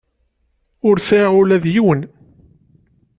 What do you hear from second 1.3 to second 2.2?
ula d yiwen.